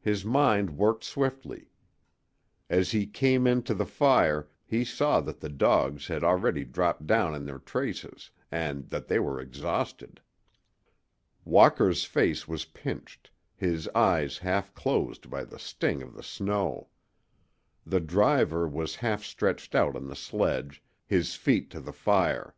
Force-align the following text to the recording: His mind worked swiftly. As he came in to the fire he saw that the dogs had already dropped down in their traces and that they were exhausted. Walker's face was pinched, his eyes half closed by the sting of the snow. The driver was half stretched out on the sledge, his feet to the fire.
His 0.00 0.24
mind 0.24 0.78
worked 0.78 1.02
swiftly. 1.02 1.72
As 2.70 2.92
he 2.92 3.04
came 3.04 3.48
in 3.48 3.64
to 3.64 3.74
the 3.74 3.84
fire 3.84 4.48
he 4.64 4.84
saw 4.84 5.20
that 5.22 5.40
the 5.40 5.48
dogs 5.48 6.06
had 6.06 6.22
already 6.22 6.62
dropped 6.64 7.04
down 7.04 7.34
in 7.34 7.46
their 7.46 7.58
traces 7.58 8.30
and 8.52 8.88
that 8.90 9.08
they 9.08 9.18
were 9.18 9.40
exhausted. 9.40 10.20
Walker's 11.44 12.04
face 12.04 12.46
was 12.46 12.66
pinched, 12.66 13.32
his 13.56 13.88
eyes 13.88 14.38
half 14.38 14.72
closed 14.72 15.30
by 15.30 15.42
the 15.42 15.58
sting 15.58 16.00
of 16.00 16.14
the 16.14 16.22
snow. 16.22 16.86
The 17.84 17.98
driver 17.98 18.68
was 18.68 18.94
half 18.94 19.24
stretched 19.24 19.74
out 19.74 19.96
on 19.96 20.06
the 20.06 20.14
sledge, 20.14 20.80
his 21.04 21.34
feet 21.34 21.70
to 21.70 21.80
the 21.80 21.92
fire. 21.92 22.54